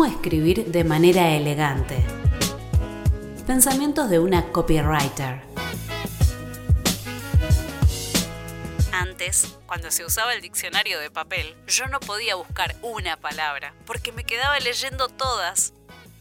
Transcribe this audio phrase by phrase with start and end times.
[0.00, 2.02] ¿Cómo escribir de manera elegante?
[3.46, 5.42] Pensamientos de una copywriter.
[8.92, 14.10] Antes, cuando se usaba el diccionario de papel, yo no podía buscar una palabra, porque
[14.10, 15.74] me quedaba leyendo todas.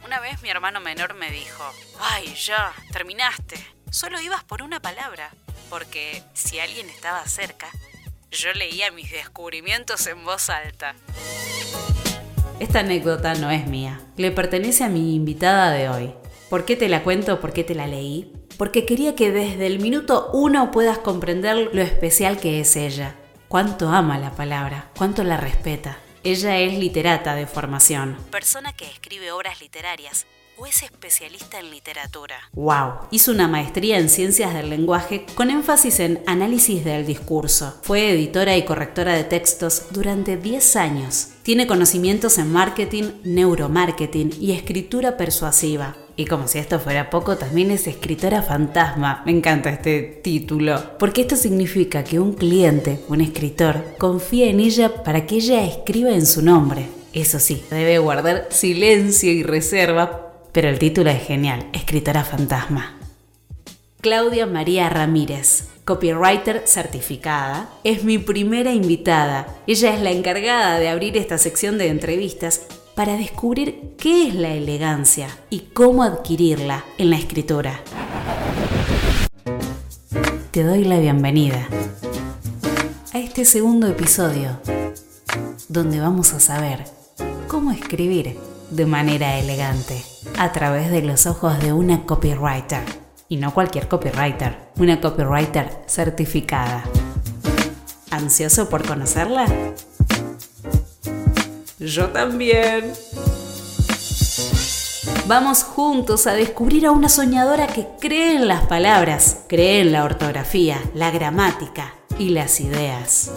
[0.04, 1.64] Una vez mi hermano menor me dijo,
[2.02, 3.66] ay, ya, terminaste.
[3.92, 5.32] Solo ibas por una palabra,
[5.70, 7.70] porque si alguien estaba cerca,
[8.30, 10.96] yo leía mis descubrimientos en voz alta.
[12.60, 16.14] Esta anécdota no es mía, le pertenece a mi invitada de hoy.
[16.50, 17.40] ¿Por qué te la cuento?
[17.40, 18.34] ¿Por qué te la leí?
[18.58, 23.16] Porque quería que desde el minuto uno puedas comprender lo especial que es ella.
[23.48, 26.00] Cuánto ama la palabra, cuánto la respeta.
[26.26, 28.18] Ella es literata de formación.
[28.30, 30.26] Persona que escribe obras literarias
[30.60, 32.36] o es especialista en literatura.
[32.54, 33.08] ¡Wow!
[33.12, 37.76] Hizo una maestría en ciencias del lenguaje con énfasis en análisis del discurso.
[37.82, 41.30] Fue editora y correctora de textos durante 10 años.
[41.44, 45.96] Tiene conocimientos en marketing, neuromarketing y escritura persuasiva.
[46.18, 49.24] Y como si esto fuera poco, también es escritora fantasma.
[49.26, 50.98] Me encanta este título.
[51.00, 56.12] Porque esto significa que un cliente, un escritor, confía en ella para que ella escriba
[56.12, 56.90] en su nombre.
[57.14, 62.96] Eso sí, debe guardar silencio y reserva pero el título es genial, Escritora Fantasma.
[64.02, 69.48] Claudia María Ramírez, copywriter certificada, es mi primera invitada.
[69.68, 72.62] Ella es la encargada de abrir esta sección de entrevistas
[72.96, 77.82] para descubrir qué es la elegancia y cómo adquirirla en la escritura.
[80.52, 81.68] Te doy la bienvenida
[83.14, 84.60] a este segundo episodio,
[85.68, 86.86] donde vamos a saber
[87.48, 88.38] cómo escribir
[88.72, 90.04] de manera elegante
[90.40, 92.84] a través de los ojos de una copywriter.
[93.28, 96.86] Y no cualquier copywriter, una copywriter certificada.
[98.10, 99.46] ¿Ansioso por conocerla?
[101.78, 102.94] Yo también.
[105.28, 110.06] Vamos juntos a descubrir a una soñadora que cree en las palabras, cree en la
[110.06, 113.30] ortografía, la gramática y las ideas.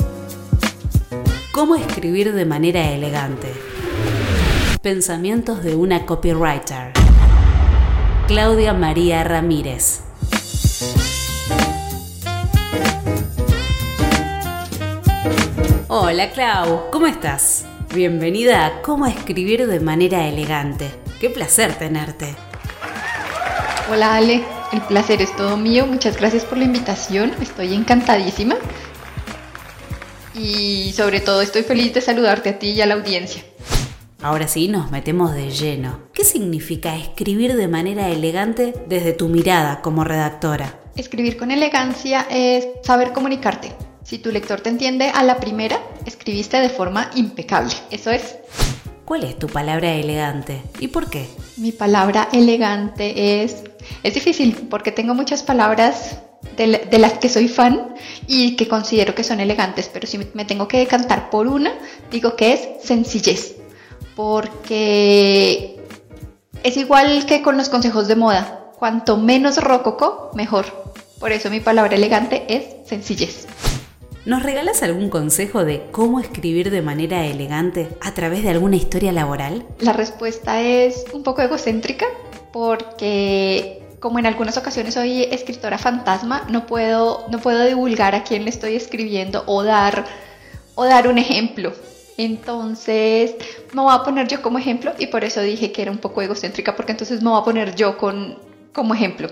[1.51, 3.72] ¿Cómo escribir de manera elegante?
[4.82, 6.91] Pensamientos de una copywriter.
[8.26, 10.00] Claudia María Ramírez.
[15.87, 17.65] Hola Clau, ¿cómo estás?
[17.94, 20.91] Bienvenida a Cómo escribir de manera elegante.
[21.20, 22.34] Qué placer tenerte.
[23.88, 25.87] Hola Ale, el placer es todo mío.
[25.87, 27.32] Muchas gracias por la invitación.
[27.41, 28.56] Estoy encantadísima.
[30.34, 33.44] Y sobre todo estoy feliz de saludarte a ti y a la audiencia.
[34.22, 35.99] Ahora sí, nos metemos de lleno.
[36.15, 40.78] ¿Qué significa escribir de manera elegante desde tu mirada como redactora?
[40.94, 43.72] Escribir con elegancia es saber comunicarte.
[44.05, 47.72] Si tu lector te entiende a la primera, escribiste de forma impecable.
[47.91, 48.37] Eso es.
[49.05, 51.27] ¿Cuál es tu palabra elegante y por qué?
[51.56, 53.65] Mi palabra elegante es...
[54.05, 56.21] Es difícil porque tengo muchas palabras
[56.56, 57.97] de, de, las que soy fan
[58.28, 61.72] y que considero que son elegantes, pero si me tengo que decantar por una,
[62.12, 63.62] digo que es sencillez
[64.15, 65.81] porque
[66.62, 68.71] es igual que con los consejos de moda.
[68.78, 70.67] Cuanto menos rococo, mejor.
[71.19, 73.47] Por eso mi palabra elegante es sencillez.
[74.25, 79.12] ¿Nos regalas algún consejo de cómo escribir de manera elegante a través de alguna historia
[79.12, 79.67] laboral?
[79.81, 82.06] La respuesta es un poco egocéntrica
[82.53, 88.44] porque como en algunas ocasiones soy escritora fantasma, no puedo, no puedo divulgar a quién
[88.44, 90.05] le estoy escribiendo o dar,
[90.75, 91.73] o dar un ejemplo.
[92.17, 93.34] Entonces
[93.73, 96.23] me voy a poner yo como ejemplo y por eso dije que era un poco
[96.23, 98.39] egocéntrica porque entonces me voy a poner yo con,
[98.73, 99.28] como ejemplo.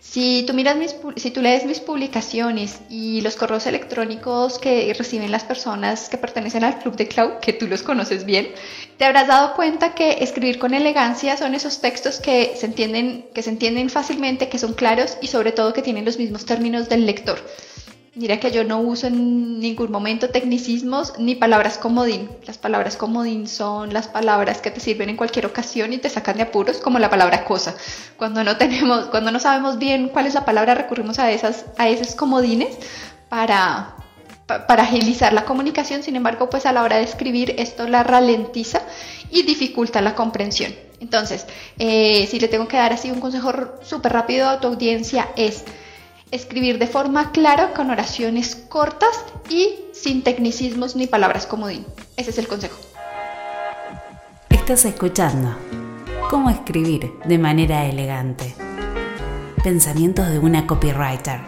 [0.00, 5.30] Si tú, miras mis, si tú lees mis publicaciones y los correos electrónicos que reciben
[5.30, 8.48] las personas que pertenecen al Club de Cloud, que tú los conoces bien,
[8.96, 13.42] te habrás dado cuenta que escribir con elegancia son esos textos que se entienden, que
[13.42, 17.04] se entienden fácilmente, que son claros y sobre todo que tienen los mismos términos del
[17.04, 17.38] lector.
[18.16, 22.28] Mira que yo no uso en ningún momento tecnicismos ni palabras comodín.
[22.44, 26.36] Las palabras comodín son las palabras que te sirven en cualquier ocasión y te sacan
[26.36, 27.76] de apuros, como la palabra cosa.
[28.16, 31.88] Cuando no tenemos, cuando no sabemos bien cuál es la palabra, recurrimos a esas, a
[31.88, 32.76] esos comodines
[33.28, 33.94] para,
[34.46, 36.02] para agilizar la comunicación.
[36.02, 38.82] Sin embargo, pues a la hora de escribir esto la ralentiza
[39.30, 40.74] y dificulta la comprensión.
[40.98, 41.46] Entonces,
[41.78, 43.52] eh, si le tengo que dar así un consejo
[43.82, 45.64] súper rápido a tu audiencia es
[46.30, 51.84] Escribir de forma clara con oraciones cortas y sin tecnicismos ni palabras comodín.
[52.16, 52.78] Ese es el consejo.
[54.48, 55.56] Estás escuchando
[56.28, 58.54] cómo escribir de manera elegante.
[59.64, 61.40] Pensamientos de una copywriter.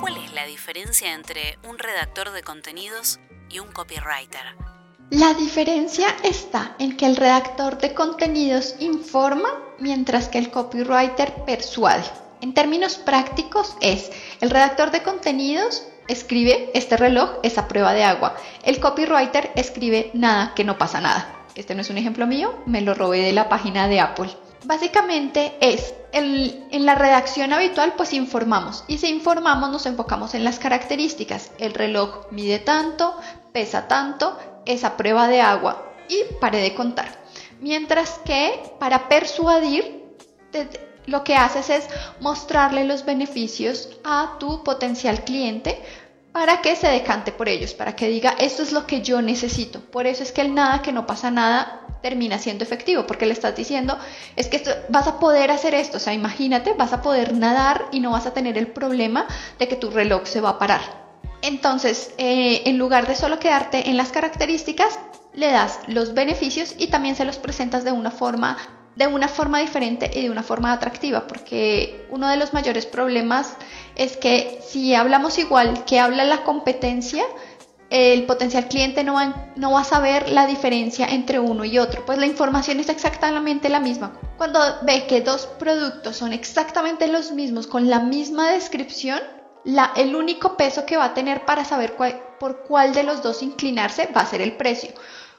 [0.00, 3.20] ¿Cuál es la diferencia entre un redactor de contenidos
[3.54, 4.73] y un copywriter.
[5.14, 12.02] La diferencia está en que el redactor de contenidos informa mientras que el copywriter persuade.
[12.40, 18.02] En términos prácticos es, el redactor de contenidos escribe este reloj es a prueba de
[18.02, 18.34] agua.
[18.64, 21.32] El copywriter escribe nada, que no pasa nada.
[21.54, 24.30] Este no es un ejemplo mío, me lo robé de la página de Apple.
[24.64, 30.58] Básicamente es, en la redacción habitual pues informamos y si informamos nos enfocamos en las
[30.58, 31.52] características.
[31.58, 33.14] El reloj mide tanto,
[33.52, 37.24] pesa tanto, esa prueba de agua y pare de contar.
[37.60, 40.04] Mientras que para persuadir,
[41.06, 41.88] lo que haces es
[42.20, 45.80] mostrarle los beneficios a tu potencial cliente
[46.32, 49.80] para que se decante por ellos, para que diga, esto es lo que yo necesito.
[49.80, 53.32] Por eso es que el nada, que no pasa nada, termina siendo efectivo, porque le
[53.32, 53.96] estás diciendo,
[54.34, 58.00] es que vas a poder hacer esto, o sea, imagínate, vas a poder nadar y
[58.00, 59.26] no vas a tener el problema
[59.58, 61.03] de que tu reloj se va a parar.
[61.44, 64.98] Entonces, eh, en lugar de solo quedarte en las características,
[65.34, 68.56] le das los beneficios y también se los presentas de una forma
[68.96, 73.56] de una forma diferente y de una forma atractiva, porque uno de los mayores problemas
[73.96, 77.24] es que si hablamos igual que habla la competencia,
[77.90, 82.06] el potencial cliente no va, no va a saber la diferencia entre uno y otro,
[82.06, 84.18] pues la información es exactamente la misma.
[84.38, 89.20] Cuando ve que dos productos son exactamente los mismos, con la misma descripción,
[89.96, 91.96] el único peso que va a tener para saber
[92.38, 94.90] por cuál de los dos inclinarse va a ser el precio.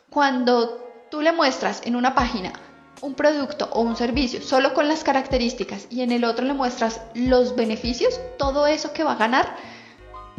[0.09, 2.53] Cuando tú le muestras en una página
[3.01, 7.01] un producto o un servicio solo con las características y en el otro le muestras
[7.13, 9.55] los beneficios, todo eso que va a ganar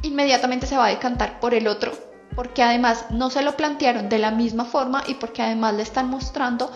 [0.03, 1.93] inmediatamente se va a decantar por el otro,
[2.35, 6.09] porque además no se lo plantearon de la misma forma y porque además le están
[6.09, 6.71] mostrando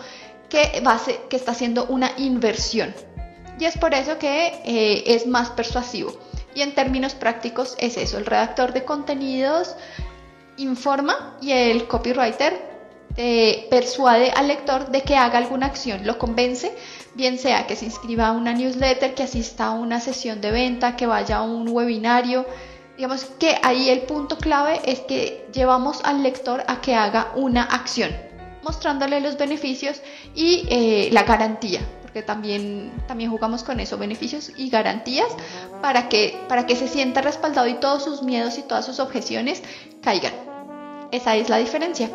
[0.49, 0.99] que, va
[1.29, 2.93] que está haciendo una inversión.
[3.59, 6.13] Y es por eso que eh, es más persuasivo.
[6.53, 9.75] Y en términos prácticos es eso, el redactor de contenidos
[10.57, 12.71] informa y el copywriter
[13.17, 16.73] eh, persuade al lector de que haga alguna acción, lo convence,
[17.13, 20.95] bien sea que se inscriba a una newsletter, que asista a una sesión de venta,
[20.95, 22.45] que vaya a un webinario.
[22.95, 27.63] Digamos que ahí el punto clave es que llevamos al lector a que haga una
[27.63, 28.11] acción,
[28.63, 30.01] mostrándole los beneficios
[30.35, 31.81] y eh, la garantía
[32.11, 35.29] porque también, también jugamos con eso, beneficios y garantías
[35.81, 39.63] para que, para que se sienta respaldado y todos sus miedos y todas sus objeciones
[40.01, 40.33] caigan.
[41.13, 42.09] Esa es la diferencia.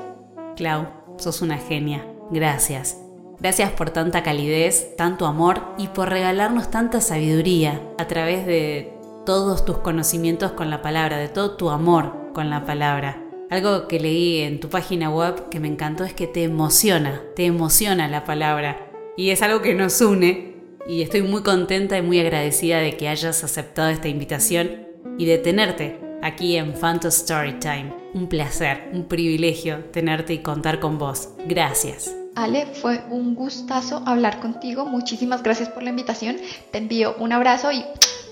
[0.55, 2.05] Clau, sos una genia.
[2.31, 2.99] Gracias.
[3.41, 8.93] Gracias por tanta calidez, tanto amor y por regalarnos tanta sabiduría a través de
[9.25, 13.26] todos tus conocimientos con la palabra, de todo tu amor con la palabra.
[13.49, 17.47] Algo que leí en tu página web que me encantó es que te emociona, te
[17.47, 20.57] emociona la palabra y es algo que nos une
[20.89, 25.39] y estoy muy contenta y muy agradecida de que hayas aceptado esta invitación y de
[25.39, 27.95] tenerte aquí en Phantom Storytime.
[28.15, 31.29] Un placer, un privilegio tenerte y contar con vos.
[31.47, 32.13] Gracias.
[32.35, 34.87] Ale, fue un gustazo hablar contigo.
[34.87, 36.37] Muchísimas gracias por la invitación.
[36.73, 37.85] Te envío un abrazo y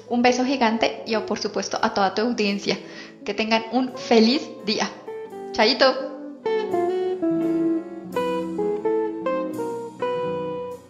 [0.08, 2.78] un beso gigante y por supuesto a toda tu audiencia.
[3.25, 4.90] Que tengan un feliz día.
[5.55, 5.95] Chaito.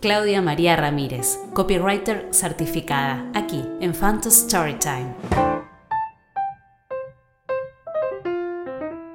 [0.00, 5.16] Claudia María Ramírez, copywriter certificada, aquí en Phantom Storytime.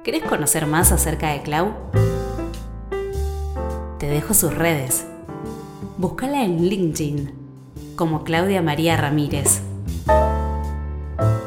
[0.04, 1.74] ¿Querés conocer más acerca de Clau?
[3.98, 5.04] Te dejo sus redes.
[5.96, 7.34] Búscala en LinkedIn
[7.96, 9.62] como Claudia María Ramírez.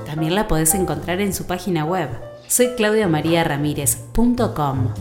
[0.05, 2.32] También la podés encontrar en su página web.
[2.47, 4.93] Soy claudiamariaramírez.com.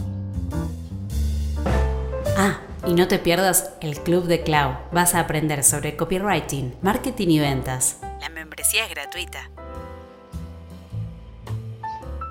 [2.36, 4.76] Ah, y no te pierdas el Club de Clau.
[4.90, 7.98] Vas a aprender sobre copywriting, marketing y ventas.
[8.20, 9.50] La membresía es gratuita.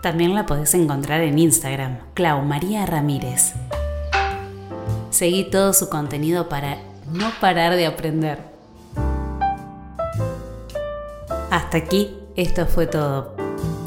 [0.01, 3.53] También la podés encontrar en Instagram, Clau María Ramírez.
[5.11, 6.77] Seguí todo su contenido para
[7.11, 8.39] no parar de aprender.
[11.51, 13.35] Hasta aquí, esto fue todo.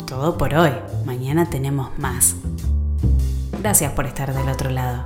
[0.07, 0.94] Todo por hoy.
[1.35, 2.37] Tenemos más.
[3.59, 5.05] Gracias por estar del otro lado.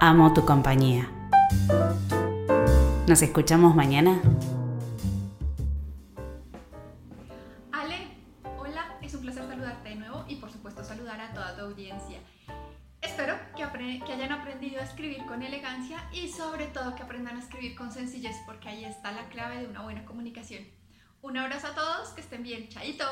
[0.00, 1.10] Amo tu compañía.
[3.06, 4.20] ¿Nos escuchamos mañana?
[7.72, 8.08] Ale,
[8.58, 12.18] hola, es un placer saludarte de nuevo y por supuesto saludar a toda tu audiencia.
[13.00, 13.64] Espero que,
[14.04, 17.90] que hayan aprendido a escribir con elegancia y sobre todo que aprendan a escribir con
[17.90, 20.64] sencillez porque ahí está la clave de una buena comunicación.
[21.22, 23.06] Un abrazo a todos, que estén bien, chaito.